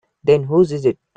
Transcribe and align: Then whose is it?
Then 0.23 0.45
whose 0.45 0.71
is 0.71 0.83
it? 0.83 0.97